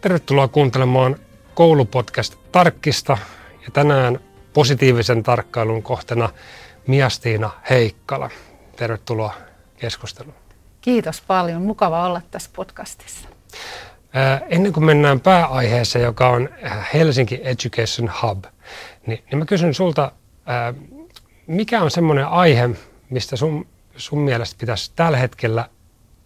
[0.00, 1.16] Tervetuloa kuuntelemaan
[1.54, 3.18] koulupodcast Tarkkista
[3.64, 4.20] ja tänään
[4.52, 6.28] positiivisen tarkkailun kohtena
[6.86, 8.30] Miastiina Heikkala.
[8.76, 9.34] Tervetuloa
[9.76, 10.34] keskusteluun.
[10.80, 11.62] Kiitos paljon.
[11.62, 13.28] Mukava olla tässä podcastissa.
[14.48, 16.48] Ennen kuin mennään pääaiheeseen, joka on
[16.94, 18.44] Helsinki Education Hub,
[19.06, 20.12] niin, niin mä kysyn sulta,
[21.46, 22.70] mikä on semmoinen aihe,
[23.10, 25.68] mistä sun, sun mielestä pitäisi tällä hetkellä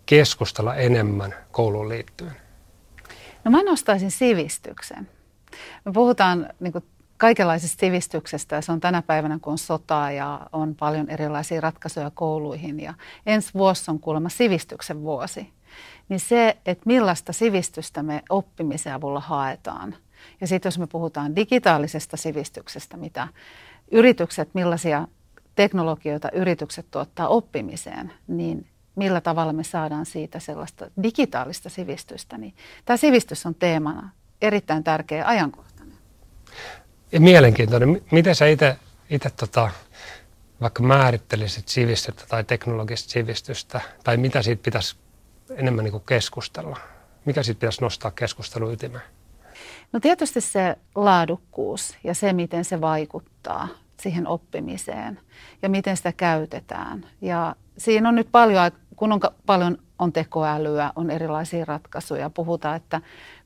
[0.07, 2.42] keskustella enemmän kouluun liittyen?
[3.45, 5.09] No mä nostaisin sivistyksen.
[5.85, 6.85] Me puhutaan niin kuin
[7.17, 12.81] kaikenlaisesta sivistyksestä se on tänä päivänä, kun on sotaa ja on paljon erilaisia ratkaisuja kouluihin
[12.81, 12.95] ja
[13.27, 15.53] ensi vuosi on kuulemma sivistyksen vuosi.
[16.09, 19.95] Niin se, että millaista sivistystä me oppimisen avulla haetaan.
[20.41, 23.29] Ja sitten jos me puhutaan digitaalisesta sivistyksestä, mitä
[23.91, 25.09] yritykset, millaisia
[25.55, 32.97] teknologioita yritykset tuottaa oppimiseen, niin millä tavalla me saadaan siitä sellaista digitaalista sivistystä, niin tämä
[32.97, 34.11] sivistys on teemana
[34.43, 35.97] erittäin tärkeä ja ajankohtainen.
[37.13, 38.03] Ja mielenkiintoinen.
[38.11, 38.47] Miten sä
[39.11, 39.71] itse tota,
[40.61, 44.97] vaikka määrittelisit sivistystä tai teknologista sivistystä, tai mitä siitä pitäisi
[45.51, 46.77] enemmän niin kuin keskustella?
[47.25, 49.05] Mikä siitä pitäisi nostaa keskustelun ytimeen?
[49.93, 53.69] No tietysti se laadukkuus ja se, miten se vaikuttaa
[54.01, 55.21] siihen oppimiseen
[55.63, 57.07] ja miten sitä käytetään.
[57.21, 62.31] Ja siinä on nyt paljon, kun on paljon on tekoälyä, on erilaisia ratkaisuja.
[62.31, 63.01] Puhutaan, että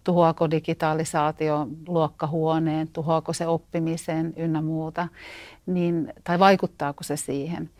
[0.04, 5.08] tuhoako digitalisaatio luokkahuoneen, tuhoako se oppimisen ynnä muuta,
[5.66, 7.70] niin, tai vaikuttaako se siihen.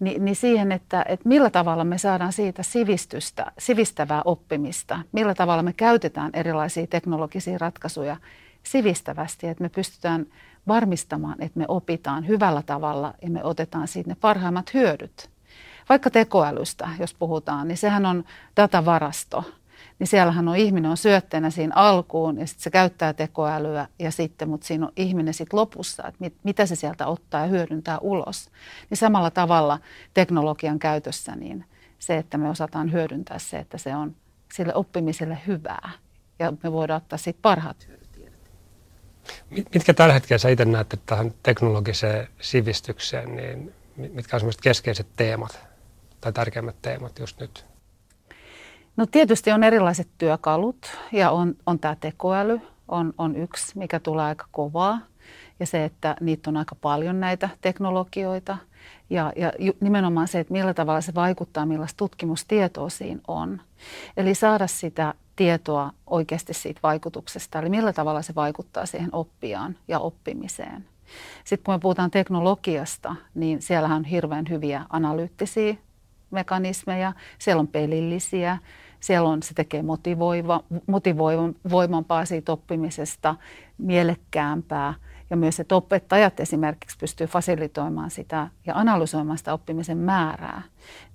[0.00, 5.62] Ni, niin siihen, että, että millä tavalla me saadaan siitä sivistystä, sivistävää oppimista, millä tavalla
[5.62, 8.16] me käytetään erilaisia teknologisia ratkaisuja
[8.62, 10.26] sivistävästi, että me pystytään
[10.68, 15.35] varmistamaan, että me opitaan hyvällä tavalla ja me otetaan siitä ne parhaimmat hyödyt.
[15.88, 18.24] Vaikka tekoälystä, jos puhutaan, niin sehän on
[18.56, 19.44] datavarasto.
[19.98, 24.48] Niin siellähän on ihminen on syötteenä siinä alkuun ja sitten se käyttää tekoälyä ja sitten,
[24.48, 28.50] mutta siinä on ihminen sitten lopussa, että mit, mitä se sieltä ottaa ja hyödyntää ulos.
[28.90, 29.78] Niin samalla tavalla
[30.14, 31.64] teknologian käytössä niin
[31.98, 34.16] se, että me osataan hyödyntää se, että se on
[34.54, 35.90] sille oppimiselle hyvää
[36.38, 38.06] ja me voidaan ottaa siitä parhaat hyödyt.
[39.74, 45.65] Mitkä tällä hetkellä sä itse näet tähän teknologiseen sivistykseen, niin mitkä on sellaiset keskeiset teemat
[46.26, 47.66] tai tärkeimmät teemat just nyt?
[48.96, 54.24] No tietysti on erilaiset työkalut ja on, on tämä tekoäly, on, on yksi, mikä tulee
[54.24, 55.00] aika kovaa.
[55.60, 58.56] Ja se, että niitä on aika paljon näitä teknologioita.
[59.10, 63.60] Ja, ja nimenomaan se, että millä tavalla se vaikuttaa, millaista tutkimustietoa siinä on.
[64.16, 69.98] Eli saada sitä tietoa oikeasti siitä vaikutuksesta, eli millä tavalla se vaikuttaa siihen oppijaan ja
[69.98, 70.86] oppimiseen.
[71.44, 75.76] Sitten kun me puhutaan teknologiasta, niin siellähän on hirveän hyviä analyyttisiä
[76.30, 78.58] mekanismeja, siellä on pelillisiä,
[79.00, 83.34] siellä on, se tekee motivoiva, motivoivampaa siitä oppimisesta,
[83.78, 84.94] mielekkäämpää–
[85.30, 90.62] ja myös, että opettajat esimerkiksi pystyy fasilitoimaan sitä ja analysoimaan sitä oppimisen määrää,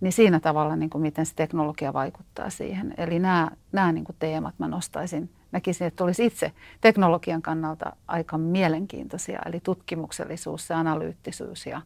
[0.01, 2.93] niin siinä tavalla, niin kuin miten se teknologia vaikuttaa siihen.
[2.97, 6.51] Eli nämä, nämä niin kuin teemat mä nostaisin, näkisin, että olisi itse
[6.81, 11.81] teknologian kannalta aika mielenkiintoisia, eli tutkimuksellisuus, se analyyttisuus ja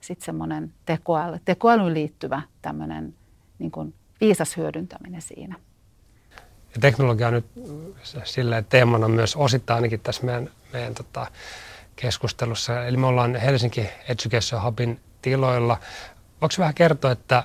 [0.00, 3.14] sitten semmoinen tekoäly, tekoälyyn liittyvä tämmöinen
[3.58, 5.56] niin kuin viisas hyödyntäminen siinä.
[6.74, 7.46] Ja teknologia on nyt
[8.24, 11.26] silleen teemana myös osittain ainakin tässä meidän, meidän tota,
[11.96, 12.84] keskustelussa.
[12.84, 15.80] Eli me ollaan Helsinki Education Hubin tiloilla.
[16.40, 17.44] Voiko vähän kertoa, että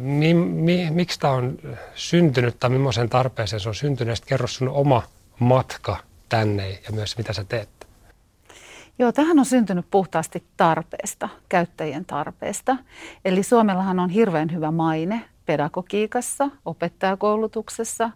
[0.00, 1.58] mi, mi, miksi tämä on
[1.94, 4.16] syntynyt tai millaiseen tarpeeseen se on syntynyt?
[4.16, 5.02] Sitten kerro sun oma
[5.38, 5.96] matka
[6.28, 7.77] tänne ja myös mitä sä teet.
[8.98, 12.76] Joo, tähän on syntynyt puhtaasti tarpeesta, käyttäjien tarpeesta.
[13.24, 18.10] Eli Suomellahan on hirveän hyvä maine pedagogiikassa, opettajakoulutuksessa,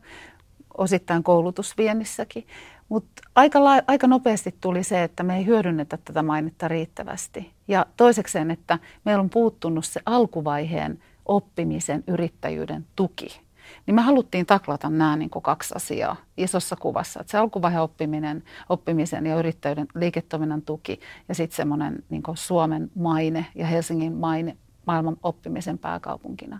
[0.78, 2.46] osittain koulutusviennissäkin.
[2.88, 7.52] Mutta aika, aika nopeasti tuli se, että me ei hyödynnetä tätä mainetta riittävästi.
[7.68, 13.40] Ja toisekseen, että meillä on puuttunut se alkuvaiheen oppimisen yrittäjyyden tuki.
[13.86, 17.20] Niin me haluttiin taklata nämä niin kuin kaksi asiaa isossa kuvassa.
[17.20, 23.46] Että se alkuvaiheen oppiminen, oppimisen ja yrittäjyyden liiketoiminnan tuki ja sitten semmoinen niin Suomen maine
[23.54, 26.58] ja Helsingin maine maailman oppimisen pääkaupunkina.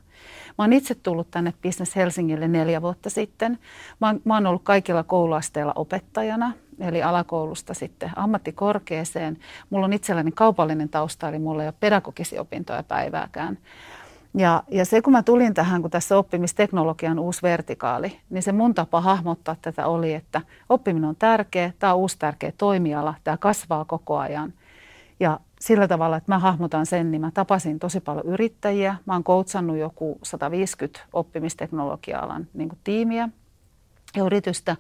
[0.58, 3.58] Mä oon itse tullut tänne Business Helsingille neljä vuotta sitten.
[4.00, 9.38] Mä oon, mä oon ollut kaikilla kouluasteilla opettajana, eli alakoulusta sitten ammattikorkeeseen.
[9.70, 13.58] Mulla on itselläni kaupallinen tausta, eli mulla ei ole pedagogisia opintoja päivääkään.
[14.38, 18.74] Ja, ja se, kun mä tulin tähän, kun tässä oppimisteknologian uusi vertikaali, niin se mun
[18.74, 23.84] tapa hahmottaa tätä oli, että oppiminen on tärkeä, tämä on uusi tärkeä toimiala, tämä kasvaa
[23.84, 24.52] koko ajan.
[25.20, 28.96] Ja sillä tavalla, että mä hahmotan sen, niin mä tapasin tosi paljon yrittäjiä.
[29.06, 33.28] Mä oon koutsannut joku 150 oppimisteknologia-alan niin tiimiä.
[34.16, 34.76] ja yritystä.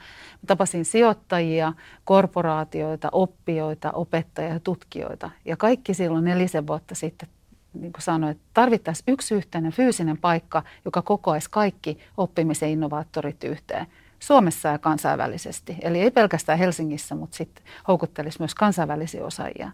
[0.46, 1.72] Tapasin sijoittajia,
[2.04, 5.30] korporaatioita, oppijoita, opettajia ja tutkijoita.
[5.44, 7.28] Ja kaikki silloin nelisen vuotta sitten
[7.74, 13.86] niin kuin sanoin, että tarvittaisiin yksi yhteinen fyysinen paikka, joka kokoaisi kaikki oppimisen innovaattorit yhteen.
[14.18, 15.76] Suomessa ja kansainvälisesti.
[15.80, 19.70] Eli ei pelkästään Helsingissä, mutta sitten houkuttelisi myös kansainvälisiä osaajia.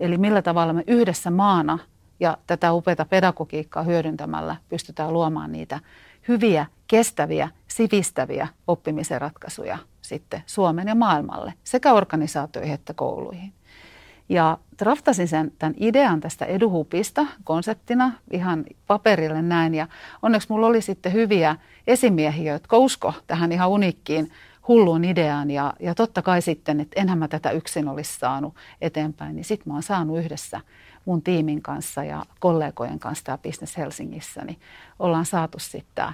[0.00, 1.78] Eli millä tavalla me yhdessä maana
[2.20, 5.80] ja tätä upeata pedagogiikkaa hyödyntämällä pystytään luomaan niitä
[6.28, 13.52] hyviä, kestäviä, sivistäviä oppimisen ratkaisuja sitten Suomen ja maailmalle, sekä organisaatioihin että kouluihin.
[14.28, 19.74] Ja draftasin sen, tämän idean tästä eduhupista konseptina ihan paperille näin.
[19.74, 19.88] Ja
[20.22, 21.56] onneksi mulla oli sitten hyviä
[21.86, 24.30] esimiehiä, jotka usko tähän ihan unikkiin
[24.68, 25.50] hulluun ideaan.
[25.50, 29.68] Ja, ja totta kai sitten, että enhän mä tätä yksin olisi saanut eteenpäin, niin sitten
[29.68, 30.60] mä oon saanut yhdessä
[31.04, 34.58] mun tiimin kanssa ja kollegojen kanssa tämä Business Helsingissä, niin
[34.98, 36.12] ollaan saatu sitten tämä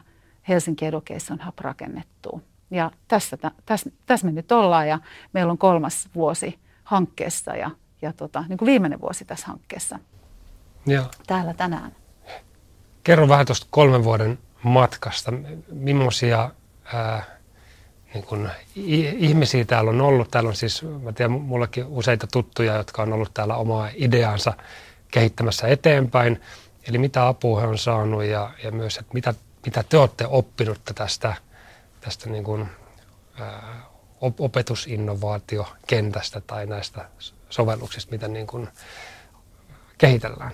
[0.49, 2.41] Helsinki Education Hub rakennettua.
[2.71, 4.99] Ja tässä, tässä, tässä me nyt ollaan ja
[5.33, 7.71] meillä on kolmas vuosi hankkeessa ja
[8.02, 9.99] ja tota, niin kuin viimeinen vuosi tässä hankkeessa
[10.87, 11.05] Joo.
[11.26, 11.97] täällä tänään.
[13.05, 15.32] Kerro vähän tuosta kolmen vuoden matkasta.
[15.73, 16.50] Millaisia
[16.93, 17.23] ää,
[18.14, 18.50] niin kun,
[19.19, 20.31] ihmisiä täällä on ollut?
[20.31, 24.52] Täällä on siis, mä tiedän, mullakin useita tuttuja, jotka on ollut täällä omaa ideansa
[25.11, 26.41] kehittämässä eteenpäin.
[26.88, 30.81] Eli mitä apua he on saanut ja, ja myös, että mitä, mitä te olette oppinut
[30.94, 31.35] tästä,
[32.00, 32.67] tästä niin kun,
[33.41, 37.08] ää, opetusinnovaatiokentästä tai näistä
[37.50, 38.69] sovelluksista, mitä niin kuin
[39.99, 40.52] kehitellään?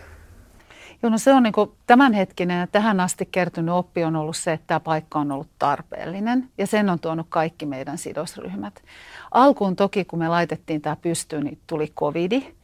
[1.03, 4.53] Joo, no se on niin kuin tämänhetkinen ja tähän asti kertynyt oppi on ollut se,
[4.53, 8.83] että tämä paikka on ollut tarpeellinen ja sen on tuonut kaikki meidän sidosryhmät.
[9.31, 12.55] Alkuun toki, kun me laitettiin tämä pystyyn, niin tuli covidi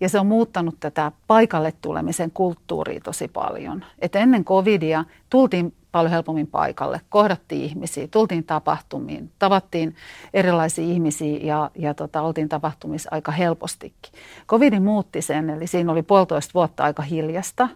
[0.00, 3.84] ja se on muuttanut tätä paikalle tulemisen kulttuuria tosi paljon.
[3.98, 7.00] Et ennen covidia tultiin paljon helpommin paikalle.
[7.08, 9.96] Kohdattiin ihmisiä, tultiin tapahtumiin, tavattiin
[10.34, 14.12] erilaisia ihmisiä ja, ja tota, oltiin tapahtumissa aika helpostikin.
[14.48, 17.68] Covid muutti sen, eli siinä oli puolitoista vuotta aika hiljasta.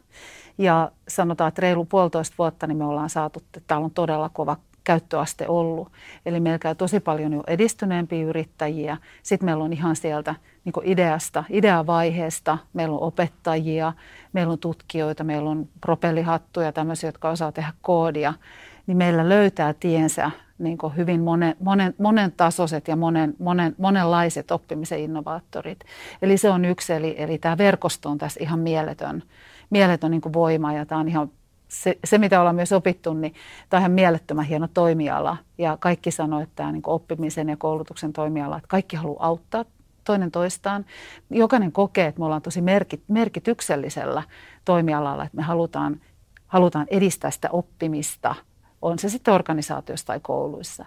[0.58, 4.56] Ja sanotaan, että reilu puolitoista vuotta niin me ollaan saatu, että täällä on todella kova
[4.84, 5.92] käyttöaste ollut.
[6.26, 8.96] Eli meillä käy tosi paljon jo edistyneempiä yrittäjiä.
[9.22, 10.34] Sitten meillä on ihan sieltä
[10.64, 13.92] niin ideasta, ideavaiheesta, meillä on opettajia,
[14.32, 18.34] meillä on tutkijoita, meillä on propellihattuja, tämmöisiä, jotka osaa tehdä koodia.
[18.86, 25.00] Niin meillä löytää tiensä niin hyvin monen, monen, monen tasoiset ja monen, monen, monenlaiset oppimisen
[25.00, 25.80] innovaattorit.
[26.22, 29.22] Eli se on yksi, eli, eli tämä verkosto on tässä ihan mieletön,
[29.70, 31.30] mieletön niin voima ja tämä on ihan
[31.72, 33.34] se, se, mitä ollaan myös opittu, niin
[33.68, 35.36] tämä on ihan mielettömän hieno toimiala.
[35.58, 39.64] Ja kaikki sanoo, että tämä niin oppimisen ja koulutuksen toimiala, että kaikki haluaa auttaa
[40.04, 40.84] toinen toistaan.
[41.30, 42.62] Jokainen kokee, että me ollaan tosi
[43.08, 44.22] merkityksellisellä
[44.64, 46.00] toimialalla, että me halutaan,
[46.46, 48.34] halutaan edistää sitä oppimista,
[48.82, 50.86] on se sitten organisaatiossa tai kouluissa.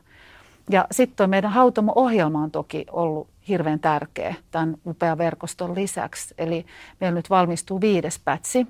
[0.70, 6.34] Ja sitten meidän Hautomo-ohjelma on toki ollut hirveän tärkeä tämän upean verkoston lisäksi.
[6.38, 6.66] Eli
[7.00, 8.68] meillä nyt valmistuu viides pätsi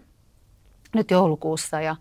[0.96, 1.96] nyt joulukuussa ja,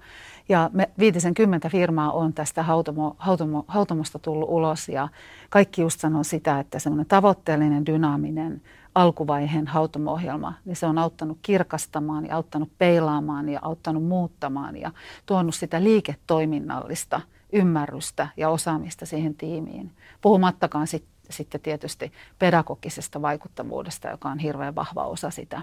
[0.48, 5.08] ja me 50 firmaa on tästä hautomo, hautomo, hautomosta tullut ulos ja
[5.50, 8.62] kaikki just sanoo sitä, että semmoinen tavoitteellinen, dynaaminen
[8.94, 14.90] alkuvaiheen hautomo-ohjelma, niin se on auttanut kirkastamaan ja auttanut peilaamaan ja auttanut muuttamaan ja
[15.26, 17.20] tuonut sitä liiketoiminnallista
[17.52, 19.92] ymmärrystä ja osaamista siihen tiimiin.
[20.20, 25.62] Puhumattakaan sit, sitten tietysti pedagogisesta vaikuttavuudesta, joka on hirveän vahva osa sitä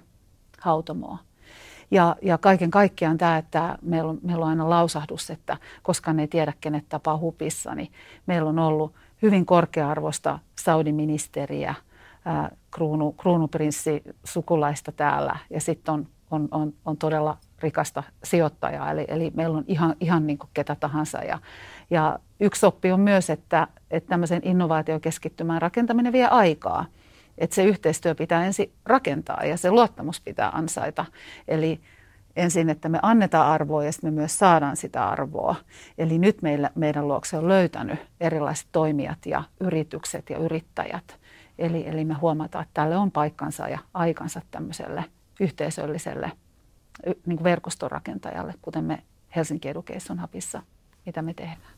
[0.60, 1.18] hautomoa.
[1.92, 6.22] Ja, ja kaiken kaikkiaan tämä, että meillä on, meillä on aina lausahdus, että koska ne
[6.22, 7.92] ei tiedä, kenet tapaa hupissa, niin
[8.26, 11.76] meillä on ollut hyvin korkea-arvoista Saudi-ministeriä,
[12.26, 15.36] ää, kruunu, kruunuprinssi sukulaista täällä.
[15.50, 20.28] Ja sitten on, on, on, on todella rikasta sijoittajaa, eli, eli meillä on ihan, ihan
[20.28, 21.18] niin kuin ketä tahansa.
[21.18, 21.40] Ja,
[21.90, 26.86] ja yksi oppi on myös, että, että tämmöisen innovaatiokeskittymään rakentaminen vie aikaa–
[27.38, 31.06] että se yhteistyö pitää ensin rakentaa ja se luottamus pitää ansaita.
[31.48, 31.82] Eli
[32.36, 35.56] ensin, että me annetaan arvoa ja sitten me myös saadaan sitä arvoa.
[35.98, 41.20] Eli nyt meillä, meidän luokse on löytänyt erilaiset toimijat ja yritykset ja yrittäjät.
[41.60, 45.06] Eli, eli me huomataan, että tälle on paikkansa ja aikansa tämmöiselle
[45.40, 46.32] yhteisölliselle
[47.06, 49.04] niin kuin verkostorakentajalle, kuten me
[49.36, 50.62] Helsinki Education Hubissa,
[51.06, 51.72] mitä me tehdään.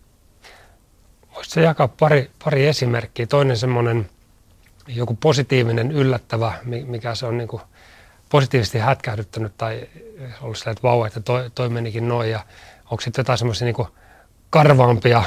[1.36, 3.26] Voisitko jakaa pari, pari esimerkkiä?
[3.26, 4.10] Toinen semmoinen
[4.88, 6.54] joku positiivinen, yllättävä,
[6.86, 7.62] mikä se on niin kuin
[8.30, 9.88] positiivisesti hätkähdyttänyt tai
[10.42, 12.32] ollut sillä, että vau, että toi, toi menikin noin.
[12.32, 12.40] Ja
[12.84, 13.88] onko sitten jotain semmoisia niin
[14.50, 15.24] karvaampia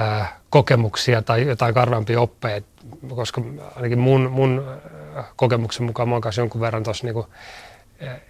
[0.00, 2.60] ää, kokemuksia tai jotain karvaampia oppeja,
[3.14, 3.42] koska
[3.76, 4.64] ainakin mun, mun
[5.36, 7.24] kokemuksen mukaan mä oon kanssa jonkun verran tuossa niin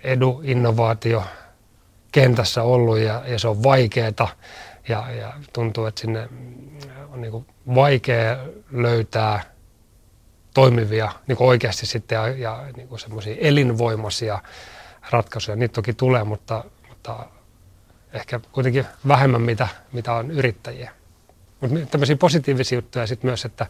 [0.04, 1.22] edu-innovaatio
[2.12, 4.28] kentässä ollut ja, ja se on vaikeaa
[4.88, 6.28] ja, ja tuntuu, että sinne
[7.12, 8.36] on niin vaikea
[8.72, 9.57] löytää
[10.58, 14.38] toimivia niin kuin oikeasti sitten ja, ja niin kuin semmoisia elinvoimaisia
[15.10, 15.56] ratkaisuja.
[15.56, 17.26] Niitä toki tulee, mutta, mutta
[18.12, 20.90] ehkä kuitenkin vähemmän, mitä, mitä on yrittäjiä.
[21.60, 23.66] Mutta tämmöisiä positiivisia juttuja sitten myös, että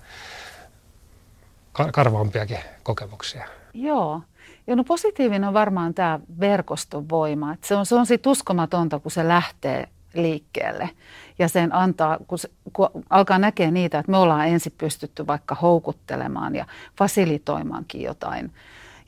[1.92, 3.48] karvaampiakin kokemuksia.
[3.74, 4.22] Joo.
[4.66, 7.52] Ja no positiivinen on varmaan tämä verkoston voima.
[7.52, 10.90] Et se on, se on sit uskomatonta, kun se lähtee liikkeelle.
[11.38, 15.54] Ja sen antaa, kun, se, kun alkaa näkeä niitä, että me ollaan ensin pystytty vaikka
[15.54, 16.66] houkuttelemaan ja
[16.98, 18.52] fasilitoimaankin jotain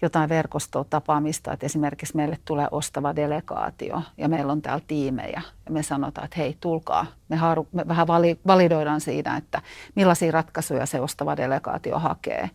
[0.02, 5.82] jotain verkostotapaamista, että esimerkiksi meille tulee ostava delegaatio ja meillä on täällä tiimejä ja me
[5.82, 9.62] sanotaan, että hei tulkaa, me, haru, me vähän vali, validoidaan siinä, että
[9.94, 12.50] millaisia ratkaisuja se ostava delegaatio hakee,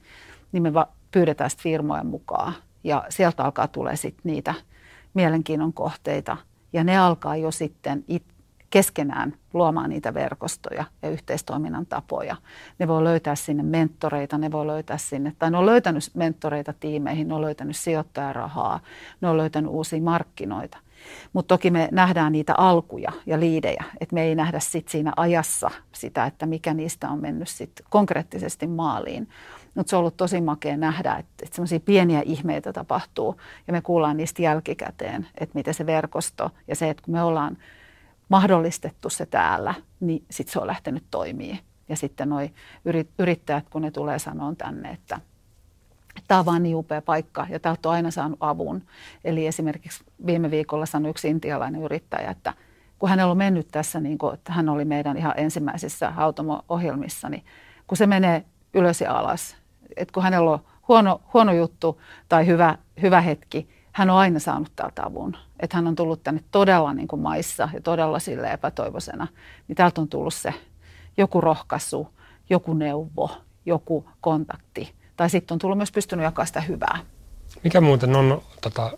[0.51, 4.53] niin me va, pyydetään sitten firmojen mukaan ja sieltä alkaa tulee sitten niitä
[5.13, 6.37] mielenkiinnon kohteita.
[6.73, 8.23] Ja ne alkaa jo sitten it,
[8.69, 12.36] keskenään luomaan niitä verkostoja ja yhteistoiminnan tapoja.
[12.79, 17.27] Ne voi löytää sinne mentoreita, ne voi löytää sinne, tai ne on löytänyt mentoreita tiimeihin,
[17.27, 18.79] ne on löytänyt sijoittajarahaa,
[19.22, 20.77] ne on löytänyt uusia markkinoita.
[21.34, 25.72] Mutta toki me nähdään niitä alkuja ja liidejä, että me ei nähdä sit siinä ajassa
[25.91, 29.29] sitä, että mikä niistä on mennyt sit konkreettisesti maaliin.
[29.75, 33.36] Mutta se on ollut tosi makea nähdä, että, että semmoisia pieniä ihmeitä tapahtuu
[33.67, 37.57] ja me kuullaan niistä jälkikäteen, että miten se verkosto ja se, että kun me ollaan
[38.29, 41.60] mahdollistettu se täällä, niin sitten se on lähtenyt toimii.
[41.89, 42.51] Ja sitten noi
[43.20, 45.20] yrittäjät, kun ne tulee sanoa tänne, että
[46.27, 48.84] tämä on vaan niin upea paikka ja täältä on aina saanut avun.
[49.24, 52.53] Eli esimerkiksi viime viikolla sanoi yksi intialainen yrittäjä, että
[53.00, 57.46] kun hänellä on mennyt tässä, niin kuin, että hän oli meidän ihan ensimmäisissä hautomo-ohjelmissa, niin
[57.88, 59.58] kun se menee ylös ja alas,
[59.98, 64.71] että kun hänellä on huono, huono juttu tai hyvä, hyvä hetki, hän on aina saanut
[64.75, 65.37] täältä avun.
[65.59, 69.27] Että hän on tullut tänne todella niin kuin maissa ja todella sille epätoivoisena.
[69.67, 70.53] Niin täältä on tullut se
[71.17, 72.09] joku rohkaisu,
[72.49, 73.31] joku neuvo,
[73.65, 74.93] joku kontakti.
[75.17, 76.99] Tai sitten on tullut myös pystynyt jakamaan sitä hyvää.
[77.63, 78.97] Mikä muuten on tota,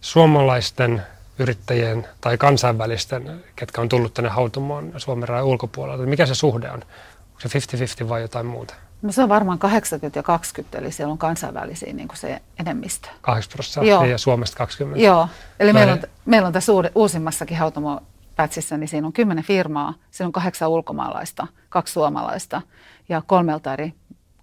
[0.00, 1.02] suomalaisten
[1.38, 6.82] yrittäjien tai kansainvälisten, ketkä on tullut tänne hautumaan Suomen rajan ulkopuolelta, mikä se suhde on?
[7.28, 7.58] Onko se
[8.04, 8.74] 50-50 vai jotain muuta?
[9.02, 13.08] No se on varmaan 80 ja 20, eli siellä on kansainvälisiä niin kuin se enemmistö.
[13.20, 15.04] 8 prosenttia ja Suomesta 20.
[15.04, 15.28] Joo,
[15.60, 18.00] eli meillä on, meillä on tässä uusimmassakin Hautomo
[18.36, 22.62] Pätsissä, niin siinä on kymmenen firmaa, siinä on kahdeksan ulkomaalaista, kaksi suomalaista
[23.08, 23.94] ja kolmelta eri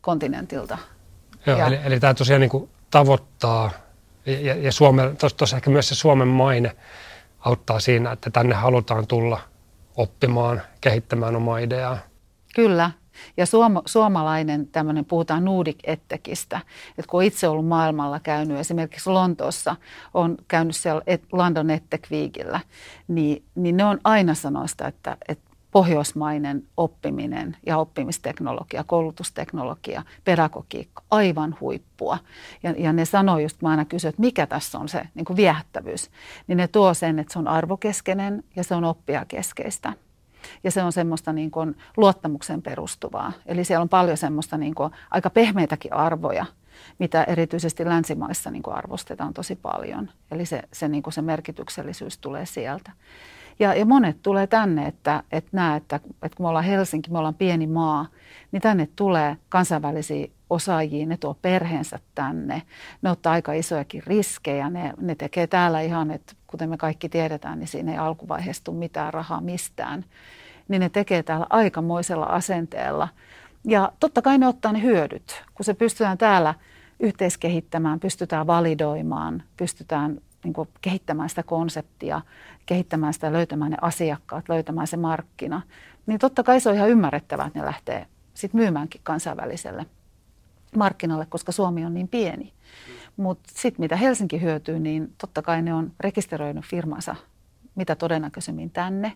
[0.01, 0.77] kontinentilta.
[1.45, 3.71] Joo, ja, eli, eli tämä tosiaan niin kuin tavoittaa,
[4.25, 6.75] ja, ja Suome, tuossa ehkä myös se Suomen maine
[7.39, 9.39] auttaa siinä, että tänne halutaan tulla
[9.95, 11.97] oppimaan, kehittämään omaa ideaa.
[12.55, 12.91] Kyllä,
[13.37, 19.75] ja suoma, suomalainen tämmöinen, puhutaan Nordic Ettekistä, että kun itse ollut maailmalla käynyt, esimerkiksi Lontoossa
[20.13, 22.59] on käynyt siellä London Ettek Weekillä,
[23.07, 31.55] niin, niin ne on aina sanoista, että, että pohjoismainen oppiminen ja oppimisteknologia, koulutusteknologia, pedagogiikka, aivan
[31.61, 32.17] huippua.
[32.63, 35.37] Ja, ja ne sanoo just, mä aina kysyn, että mikä tässä on se niin kuin
[35.37, 36.09] viehättävyys,
[36.47, 39.93] niin ne tuo sen, että se on arvokeskeinen ja se on oppijakeskeistä
[40.63, 43.31] ja se on semmoista niin kuin luottamuksen perustuvaa.
[43.45, 46.45] Eli siellä on paljon semmoista niin kuin aika pehmeitäkin arvoja,
[46.99, 50.09] mitä erityisesti länsimaissa niin kuin arvostetaan tosi paljon.
[50.31, 52.91] Eli se, se, niin kuin se merkityksellisyys tulee sieltä.
[53.59, 57.17] Ja, ja monet tulee tänne, että, että näe, että, että kun me ollaan Helsinki, me
[57.17, 58.05] ollaan pieni maa,
[58.51, 62.61] niin tänne tulee kansainvälisiä osaajia, ne tuo perheensä tänne,
[63.01, 67.59] ne ottaa aika isojakin riskejä, ne, ne tekee täällä ihan, että kuten me kaikki tiedetään,
[67.59, 70.05] niin siinä ei alkuvaiheessa tule mitään rahaa mistään,
[70.67, 73.07] niin ne tekee täällä aikamoisella asenteella.
[73.63, 76.53] Ja totta kai ne ottaa ne hyödyt, kun se pystytään täällä
[76.99, 82.21] yhteiskehittämään, pystytään validoimaan, pystytään niin kuin kehittämään sitä konseptia,
[82.65, 85.61] kehittämään sitä, löytämään ne asiakkaat, löytämään se markkina,
[86.05, 89.85] niin totta kai se on ihan ymmärrettävää, että ne lähtee sitten myymäänkin kansainväliselle
[90.77, 92.53] markkinalle, koska Suomi on niin pieni.
[93.17, 97.15] Mutta sitten mitä Helsinki hyötyy, niin totta kai ne on rekisteröinyt firmansa
[97.75, 99.13] mitä todennäköisemmin tänne.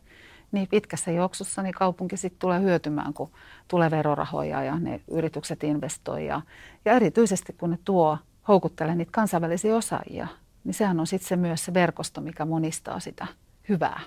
[0.51, 3.31] Niin pitkässä juoksussa niin kaupunki sitten tulee hyötymään, kun
[3.67, 6.25] tulee verorahoja ja ne yritykset investoi.
[6.25, 6.41] Ja,
[6.85, 8.17] ja erityisesti kun ne tuo,
[8.47, 10.27] houkuttelee niitä kansainvälisiä osaajia,
[10.63, 13.27] niin sehän on sitten se myös se verkosto, mikä monistaa sitä
[13.69, 13.99] hyvää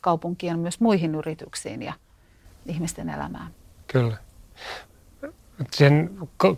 [0.00, 1.92] kaupunkien myös muihin yrityksiin ja
[2.66, 3.50] ihmisten elämään.
[3.86, 4.16] Kyllä
[5.70, 6.10] siihen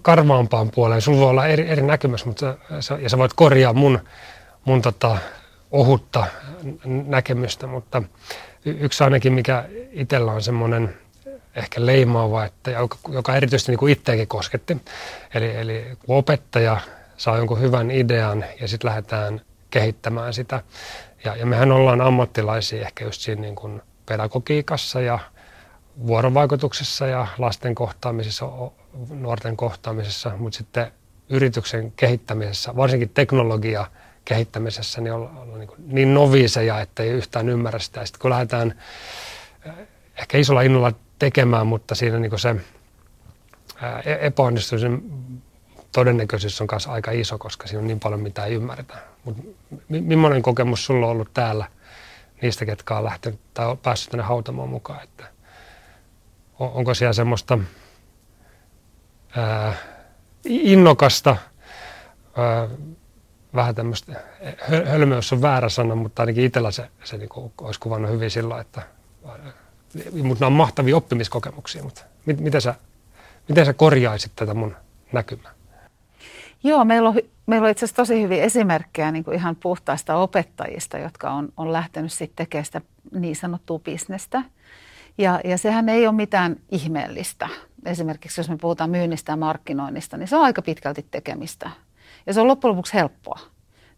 [0.02, 1.00] karvaampaan puoleen.
[1.00, 3.98] Sulla voi olla eri, eri näkemys, mutta sä, ja sä voit korjaa mun,
[4.64, 5.18] mun tota,
[5.70, 6.26] ohutta
[6.84, 8.02] näkemystä, mutta
[8.64, 10.94] yksi ainakin, mikä itsellä on semmoinen
[11.54, 14.82] ehkä leimaava, että joka, joka erityisesti niin kuin itseäkin kosketti.
[15.34, 16.80] Eli, eli kun opettaja
[17.16, 19.40] saa jonkun hyvän idean ja sitten lähdetään
[19.70, 20.62] kehittämään sitä.
[21.24, 25.18] Ja, ja mehän ollaan ammattilaisia ehkä just siinä niin kuin pedagogiikassa ja
[26.06, 28.46] vuorovaikutuksessa ja lasten kohtaamisessa,
[29.10, 30.92] nuorten kohtaamisessa, mutta sitten
[31.28, 33.86] yrityksen kehittämisessä, varsinkin teknologia
[34.24, 38.06] kehittämisessä, niin ollaan niin, niin noviiseja, että ei yhtään ymmärrä sitä.
[38.06, 38.80] Sitten kun lähdetään
[40.18, 42.56] ehkä isolla innolla tekemään, mutta siinä niin se
[44.04, 45.02] e-, epäonnistumisen
[45.94, 48.94] todennäköisyys on myös aika iso, koska siinä on niin paljon mitä ei ymmärretä.
[49.24, 49.42] Mutta
[49.88, 51.66] millainen kokemus sulla on ollut täällä
[52.42, 55.02] niistä, ketkä on lähtenyt tai päässyt tänne hautamaan mukaan?
[55.02, 55.24] Että
[56.58, 57.58] onko siellä semmoista
[59.36, 59.74] ää,
[60.44, 61.36] innokasta,
[62.36, 62.68] ää,
[63.54, 64.20] vähän tämmöistä,
[64.86, 68.60] hölmöys on väärä sana, mutta ainakin itsellä se, se niin kuin, olisi kuvannut hyvin silloin,
[68.60, 68.82] että
[70.22, 72.74] mutta nämä on mahtavia oppimiskokemuksia, mutta mit, miten, sä,
[73.48, 74.76] miten sä korjaisit tätä mun
[75.12, 75.53] näkymää?
[76.64, 77.14] Joo, meillä on,
[77.46, 81.72] meillä on itse asiassa tosi hyviä esimerkkejä niin kuin ihan puhtaista opettajista, jotka on, on
[81.72, 82.80] lähtenyt sitten tekemään sitä
[83.12, 84.42] niin sanottua bisnestä.
[85.18, 87.48] Ja, ja sehän ei ole mitään ihmeellistä.
[87.84, 91.70] Esimerkiksi jos me puhutaan myynnistä ja markkinoinnista, niin se on aika pitkälti tekemistä.
[92.26, 93.53] Ja se on loppujen lopuksi helppoa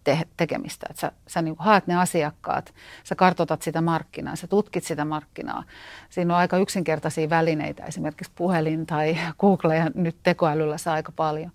[0.07, 0.87] te- tekemistä.
[0.91, 5.65] Että sä, sä niin haet ne asiakkaat, sä kartotat sitä markkinaa, sä tutkit sitä markkinaa.
[6.11, 11.53] Siinä on aika yksinkertaisia välineitä, esimerkiksi puhelin tai Google ja nyt tekoälyllä saa aika paljon.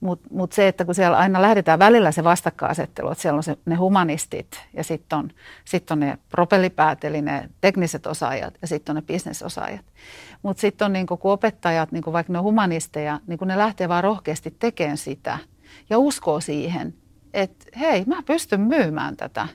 [0.00, 3.56] Mutta mut se, että kun siellä aina lähdetään välillä se vastakkainasettelu, että siellä on se,
[3.66, 5.30] ne humanistit ja sitten on,
[5.64, 9.84] sit on ne propellipäät, eli ne tekniset osaajat ja sitten on ne bisnesosaajat.
[10.42, 13.88] Mutta sitten on niinku, kun opettajat, niinku vaikka ne on humanisteja, niin kun ne lähtee
[13.88, 15.38] vaan rohkeasti tekemään sitä
[15.90, 16.94] ja uskoo siihen,
[17.36, 19.48] että hei, mä pystyn myymään tätä.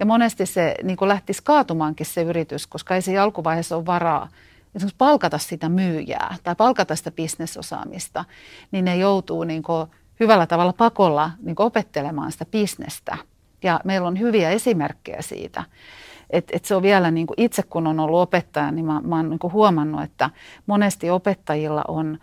[0.00, 4.28] Ja monesti se niin lähtisi kaatumaankin se yritys, koska ei se alkuvaiheessa ole varaa
[4.74, 8.24] esimerkiksi palkata sitä myyjää tai palkata sitä bisnesosaamista,
[8.70, 9.86] niin ne joutuu niin kuin
[10.20, 13.16] hyvällä tavalla pakolla niin kuin opettelemaan sitä bisnestä.
[13.62, 15.64] Ja meillä on hyviä esimerkkejä siitä.
[16.30, 19.16] Et, et se on vielä, niin kuin itse kun on ollut opettaja, niin mä, mä
[19.16, 20.30] oon niin huomannut, että
[20.66, 22.18] monesti opettajilla on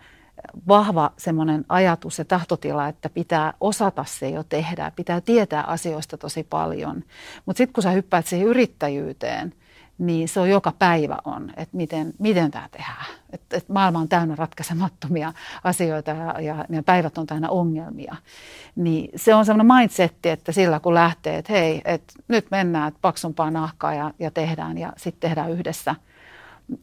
[0.68, 6.42] vahva semmoinen ajatus ja tahtotila, että pitää osata se jo tehdä, pitää tietää asioista tosi
[6.44, 7.04] paljon.
[7.46, 9.54] Mutta sitten kun sä hyppäät siihen yrittäjyyteen–
[9.98, 13.06] niin se on joka päivä on, että miten, miten tämä tehdään.
[13.30, 15.32] Että et maailma on täynnä ratkaisemattomia
[15.64, 18.16] asioita ja, ja, ja päivät on täynnä ongelmia.
[18.76, 22.98] Niin se on semmoinen mindsetti, että sillä kun lähtee, että hei, että nyt mennään että
[23.02, 25.94] paksumpaa nahkaa ja, ja tehdään ja sitten tehdään yhdessä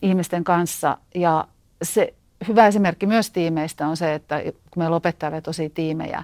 [0.01, 0.97] ihmisten kanssa.
[1.15, 1.47] Ja
[1.83, 2.13] se
[2.47, 6.23] hyvä esimerkki myös tiimeistä on se, että kun meillä opettaa tosi tiimejä,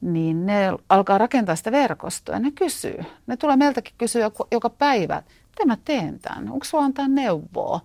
[0.00, 3.04] niin ne alkaa rakentaa sitä verkostoa ne kysyy.
[3.26, 6.50] Ne tulee meiltäkin kysyä joka päivä, miten mä teen tämän?
[6.50, 7.80] Onko sulla antaa neuvoa?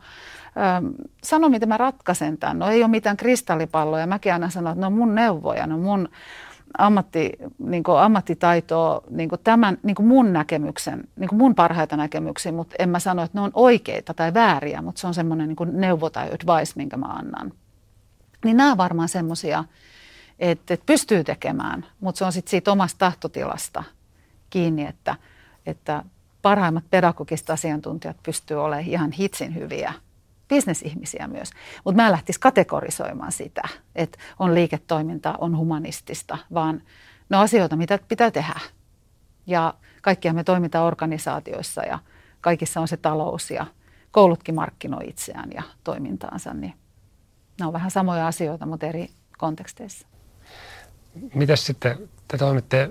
[0.77, 2.59] Öm, sano, miten mä ratkaisen tämän.
[2.59, 4.07] No ei ole mitään kristallipalloja.
[4.07, 6.09] Mäkin aina sanon, että no mun neuvoja, no mun
[6.77, 11.97] ammatti, niin kuin ammattitaitoa niin kuin tämän, niin kuin mun näkemyksen, niin kuin mun parhaita
[11.97, 15.47] näkemyksiä, mutta en mä sano, että ne on oikeita tai vääriä, mutta se on semmoinen
[15.47, 17.51] niin neuvo tai advice, minkä mä annan.
[18.45, 19.63] Niin nämä on varmaan semmoisia,
[20.39, 23.83] että, että pystyy tekemään, mutta se on sitten siitä omasta tahtotilasta
[24.49, 25.15] kiinni, että,
[25.65, 26.03] että
[26.41, 29.93] parhaimmat pedagogiset asiantuntijat pystyy olemaan ihan hitsin hyviä
[30.47, 31.51] bisnesihmisiä myös.
[31.85, 33.61] Mutta mä en lähtisi kategorisoimaan sitä,
[33.95, 36.81] että on liiketoiminta, on humanistista, vaan
[37.29, 38.59] ne on asioita, mitä pitää tehdä.
[39.47, 41.99] Ja kaikkia me toimitaan organisaatioissa ja
[42.41, 43.65] kaikissa on se talous ja
[44.11, 46.73] koulutkin markkinoi itseään ja toimintaansa, niin
[47.59, 50.07] ne on vähän samoja asioita, mutta eri konteksteissa.
[51.33, 52.89] Mitäs sitten, te toimitte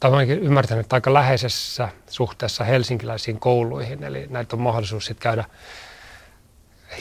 [0.00, 5.44] tai olen ymmärtänyt, että aika läheisessä suhteessa helsinkiläisiin kouluihin, eli näitä on mahdollisuus sitten käydä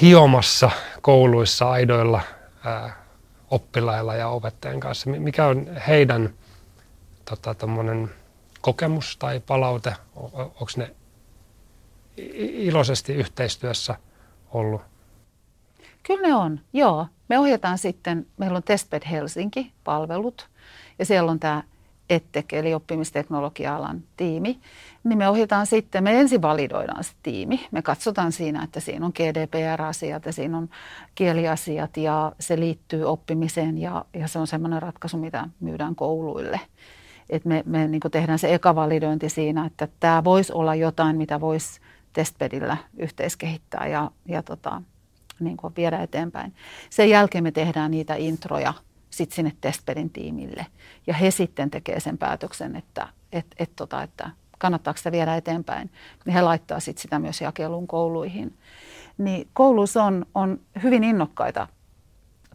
[0.02, 2.22] hiomassa kouluissa aidoilla
[2.66, 2.96] ää,
[3.52, 5.10] oppilailla ja opettajien kanssa.
[5.10, 6.34] Mikä on heidän
[7.26, 7.56] tota,
[8.62, 9.96] kokemus tai palaute?
[10.16, 10.96] Onko ne
[12.38, 13.96] iloisesti yhteistyössä
[14.52, 14.82] ollut?
[16.04, 17.08] Kyllä ne on, joo.
[17.30, 20.50] Me ohjataan sitten, meillä on Testbed Helsinki-palvelut
[21.00, 21.64] ja siellä on tämä
[22.10, 24.60] ETTEC, eli oppimisteknologia-alan tiimi,
[25.04, 27.68] niin me ohjataan sitten, me ensin validoidaan se tiimi.
[27.72, 30.70] Me katsotaan siinä, että siinä on GDPR-asiat ja siinä on
[31.16, 36.60] kieliasiat ja se liittyy oppimiseen ja, ja se on semmoinen ratkaisu, mitä myydään kouluille.
[37.30, 41.42] Et me me niin tehdään se eka validointi siinä, että tämä voisi olla jotain, mitä
[41.42, 41.82] voisi
[42.14, 44.82] testpedillä yhteiskehittää ja, ja tota,
[45.42, 46.54] niin kuin viedä eteenpäin.
[46.90, 48.74] Sen jälkeen me tehdään niitä introja–
[49.12, 50.66] sit sinne testpedin tiimille.
[51.08, 55.92] Ja he sitten tekee sen päätöksen, että, et, et, tota, että kannattaako sitä viedä eteenpäin.
[56.26, 58.58] Niin he laittaa sit sitä myös jakeluun kouluihin.
[59.18, 61.68] Niin kouluissa on, on hyvin innokkaita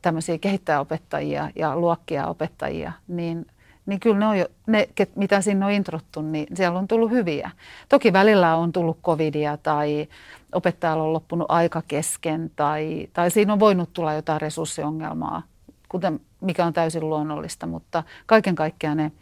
[0.02, 3.46] tämmöisiä kehittäjäopettajia ja luokkia opettajia, niin
[3.86, 7.50] niin kyllä ne, on jo, ne mitä sinne on introttu, niin siellä on tullut hyviä.
[7.88, 10.08] Toki välillä on tullut covidia tai
[10.52, 15.42] opettajalla on loppunut aika kesken tai, tai siinä on voinut tulla jotain resurssiongelmaa,
[15.88, 19.12] kuten mikä on täysin luonnollista, mutta kaiken kaikkiaan ne,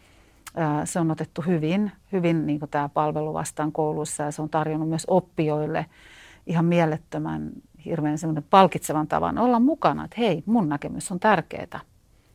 [0.56, 4.88] ää, se on otettu hyvin, hyvin niin tämä palvelu vastaan koulussa ja se on tarjonnut
[4.88, 5.86] myös oppijoille
[6.46, 7.50] ihan mielettömän,
[7.84, 8.18] hirveän
[8.50, 11.80] palkitsevan tavan olla mukana, että hei, mun näkemys on tärkeää.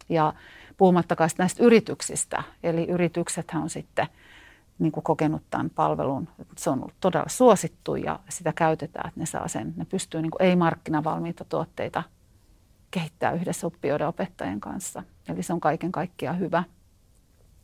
[0.10, 0.34] Ja
[0.80, 4.08] puhumattakaan näistä yrityksistä, eli yrityksethän on sitten
[4.80, 6.28] niin kuin kokenut tämän palvelun.
[6.58, 9.74] Se on ollut todella suosittu ja sitä käytetään, että ne saa sen.
[9.78, 12.04] Ne pystyy niin ei-markkinavalmiita tuotteita
[12.92, 15.04] kehittää yhdessä oppijoiden opettajien kanssa.
[15.30, 16.63] Eli se on kaiken kaikkiaan hyvä,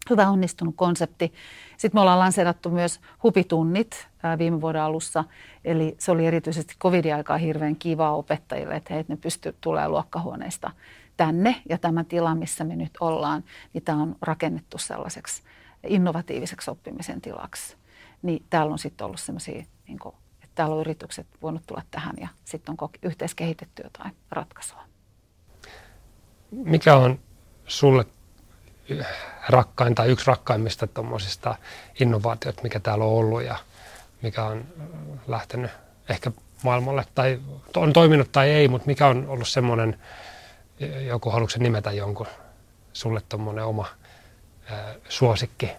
[0.09, 1.33] hyvä onnistunut konsepti.
[1.77, 5.23] Sitten me ollaan lanseerattu myös hupitunnit viime vuoden alussa.
[5.65, 10.71] Eli se oli erityisesti covid-aikaa hirveän kiva opettajille, että he, ne pystyvät tulemaan luokkahuoneesta
[11.17, 11.61] tänne.
[11.69, 15.43] Ja tämä tila, missä me nyt ollaan, niin tämä on rakennettu sellaiseksi
[15.87, 17.75] innovatiiviseksi oppimisen tilaksi.
[18.21, 19.99] Niin täällä on sitten ollut sellaisia, niin
[20.43, 24.83] että täällä on yritykset voinut tulla tähän ja sitten on yhteiskehitetty jotain ratkaisua.
[26.51, 27.19] Mikä on
[27.67, 28.05] sulle
[29.49, 31.55] rakkain tai yksi rakkaimmista tuommoisista
[31.99, 33.55] innovaatioita, mikä täällä on ollut ja
[34.21, 34.65] mikä on
[35.27, 35.71] lähtenyt
[36.09, 36.31] ehkä
[36.63, 37.41] maailmalle tai
[37.75, 39.99] on toiminut tai ei, mutta mikä on ollut semmoinen,
[41.07, 42.27] joku haluatko nimetä jonkun
[42.93, 43.85] sulle tuommoinen oma
[44.71, 45.69] ää, suosikki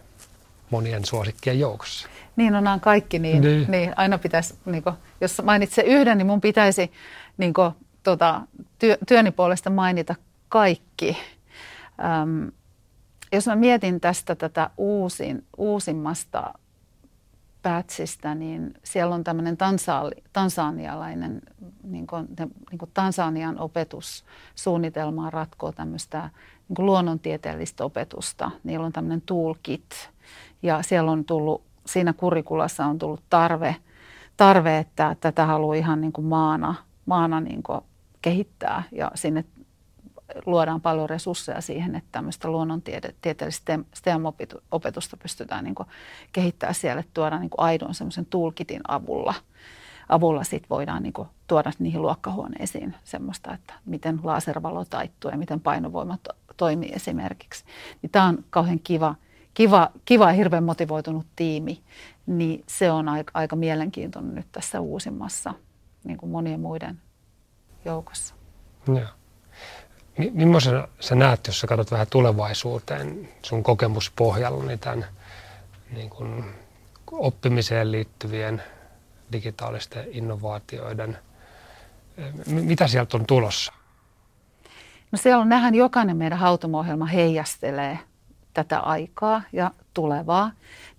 [0.71, 2.09] monien suosikkien joukossa?
[2.37, 3.71] Niin, no nämä kaikki, niin, niin.
[3.71, 6.93] niin aina pitäisi, niin kuin, jos mainitse yhden, niin mun pitäisi
[7.39, 8.41] niin kuin, tota,
[8.79, 10.15] työ, työni puolesta mainita
[10.49, 11.17] kaikki.
[12.23, 12.53] Öm,
[13.33, 16.55] jos mä mietin tästä tätä uusin, uusimmasta
[17.63, 21.43] pätsistä, niin siellä on tämmöinen tansaali, tansanialainen,
[21.87, 22.27] niin kuin,
[22.71, 26.31] niin kuin Tansanian opetussuunnitelmaa ratkoo tämmöistä
[26.69, 28.51] niin luonnontieteellistä opetusta.
[28.65, 30.11] Niillä on tämmöinen toolkit
[30.63, 33.77] ja siellä on tullut, siinä kurikulassa on tullut tarve,
[34.37, 36.75] tarve että tätä haluaa ihan niin kuin maana,
[37.07, 37.81] maana niin kuin
[38.23, 39.45] kehittää ja sinne
[40.47, 45.75] luodaan paljon resursseja siihen, että tämmöistä luonnontieteellistä STEM-opetusta pystytään niin
[46.33, 49.35] kehittämään siellä, että tuodaan niin aidon semmoisen tulkitin avulla.
[50.09, 55.61] Avulla sit voidaan niin kuin tuoda niihin luokkahuoneisiin semmoista, että miten laservalo taittuu ja miten
[55.61, 57.65] painovoima to- toimii esimerkiksi.
[58.03, 59.15] Niin tämä on kauhean kiva,
[59.55, 61.83] kiva, kiva ja hirveän motivoitunut tiimi,
[62.27, 65.55] niin se on aika, aika mielenkiintoinen nyt tässä uusimmassa
[66.05, 67.01] niin kuin monien muiden
[67.85, 68.35] joukossa.
[68.89, 69.09] Joo.
[70.33, 75.07] Millaisen sä näet, jos sä katsot vähän tulevaisuuteen sun kokemuspohjalla, niin tämän
[75.91, 76.45] niin kuin
[77.13, 78.63] oppimiseen liittyvien
[79.33, 81.19] digitaalisten innovaatioiden,
[82.47, 83.73] mitä sieltä on tulossa?
[85.13, 87.99] No siellä on nähän jokainen meidän hautomo heijastelee
[88.55, 90.51] tätä aikaa ja tulevaa.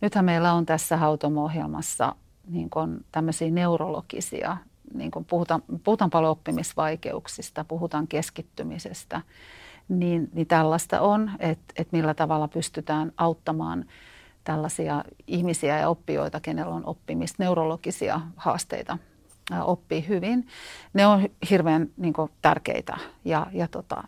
[0.02, 2.16] Nythän meillä on tässä hautomo-ohjelmassa
[2.48, 4.58] niin kuin tämmöisiä neurologisia
[4.94, 9.22] niin kun puhutaan, puhutaan paljon oppimisvaikeuksista, puhutaan keskittymisestä,
[9.90, 13.86] niin, niin tällaista on, että, että millä tavalla pystytään auttamaan
[14.48, 18.98] tällaisia ihmisiä ja oppijoita, kenellä on oppimisneurologisia haasteita
[19.62, 20.48] oppii hyvin.
[20.94, 24.04] Ne on hirveän niin kuin, tärkeitä ja, ja tota,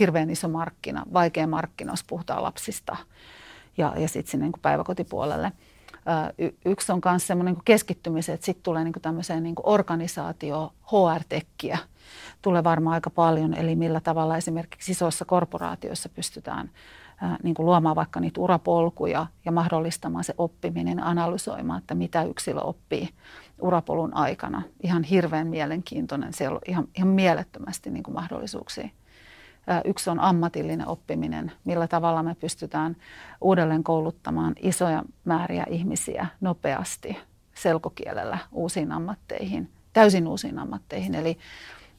[0.00, 2.96] hirveän iso markkina, vaikea markkina, jos puhutaan lapsista
[3.78, 5.52] ja, ja sitten sinne niin päiväkotipuolelle–
[6.38, 11.78] y- yksi on myös semmoinen niin keskittymisen, että sitten tulee niin tämmöiseen niin organisaatio HR-tekkiä
[12.42, 16.70] tulee varmaan aika paljon, eli millä tavalla esimerkiksi isoissa korporaatioissa pystytään
[17.42, 23.08] niin kuin luomaan vaikka niitä urapolkuja ja mahdollistamaan se oppiminen, analysoimaan, että mitä yksilö oppii
[23.60, 24.62] urapolun aikana.
[24.82, 28.88] Ihan hirveän mielenkiintoinen, siellä on ihan, ihan mielettömästi niin kuin mahdollisuuksia.
[29.84, 32.96] Yksi on ammatillinen oppiminen, millä tavalla me pystytään
[33.40, 37.16] uudelleen kouluttamaan isoja määriä ihmisiä nopeasti
[37.54, 41.14] selkokielellä uusiin ammatteihin, täysin uusiin ammatteihin.
[41.14, 41.38] Eli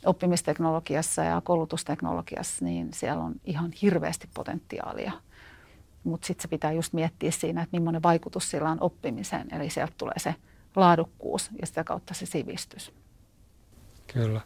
[0.06, 5.12] oppimisteknologiassa ja koulutusteknologiassa, niin siellä on ihan hirveästi potentiaalia.
[6.04, 9.56] Mutta sitten se pitää just miettiä siinä, että millainen vaikutus sillä on oppimiseen.
[9.56, 10.36] Eli sieltä tulee se
[10.76, 12.92] laadukkuus ja sitä kautta se sivistys.
[14.14, 14.42] Kyllä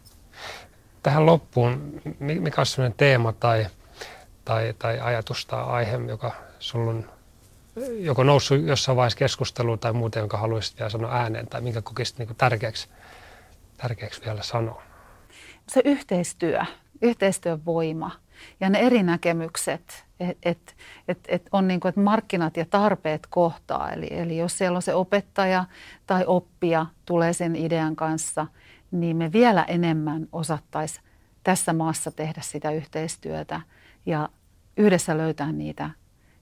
[1.02, 3.66] tähän loppuun, mikä on sellainen teema tai,
[4.44, 7.10] tai, tai ajatus tai aihe, joka sulla on
[7.98, 12.18] joko noussut jossain vaiheessa keskusteluun tai muuten, jonka haluaisit vielä sanoa ääneen tai minkä kokisit
[12.18, 12.88] niin tärkeäksi,
[13.76, 14.82] tärkeäksi vielä sanoa?
[15.68, 16.60] Se yhteistyö,
[17.02, 18.10] yhteistyön voima
[18.60, 20.04] ja ne eri näkemykset,
[20.42, 20.72] että
[21.08, 23.92] et, et, on niin kuin, että markkinat ja tarpeet kohtaa.
[23.92, 25.64] Eli, eli jos siellä on se opettaja
[26.06, 28.46] tai oppija tulee sen idean kanssa–
[29.00, 31.04] niin me vielä enemmän osattaisiin
[31.42, 33.60] tässä maassa tehdä sitä yhteistyötä
[34.06, 34.28] ja
[34.76, 35.90] yhdessä löytää niitä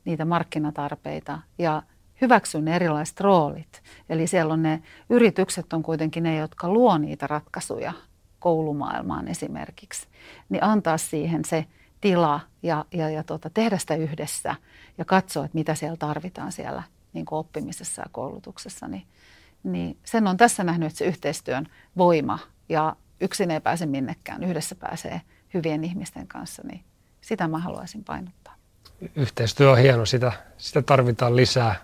[0.05, 1.83] niitä markkinatarpeita ja
[2.21, 3.83] hyväksyn ne erilaiset roolit.
[4.09, 7.93] Eli siellä on ne yritykset on kuitenkin ne, jotka luo niitä ratkaisuja
[8.42, 10.07] koulumaailmaan esimerkiksi.
[10.48, 11.66] Niin antaa siihen se
[12.00, 14.55] tila ja, ja, ja tota, tehdä sitä yhdessä
[14.98, 18.88] ja katsoa, että mitä siellä tarvitaan siellä niin oppimisessa ja koulutuksessa.
[18.88, 19.07] Niin,
[19.62, 24.74] niin sen on tässä nähnyt, että se yhteistyön voima ja yksin ei pääse minnekään, yhdessä
[24.74, 25.20] pääsee
[25.55, 26.85] hyvien ihmisten kanssa, niin
[27.20, 28.55] sitä mä haluaisin painottaa.
[29.16, 31.74] Yhteistyö on hieno, sitä, sitä tarvitaan lisää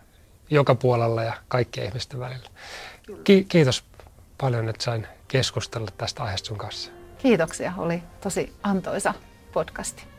[0.50, 2.50] joka puolella ja kaikkien ihmisten välillä.
[3.24, 3.84] Ki- kiitos
[4.40, 6.90] paljon, että sain keskustella tästä aiheesta sun kanssa.
[7.18, 9.14] Kiitoksia, oli tosi antoisa
[9.52, 10.17] podcasti.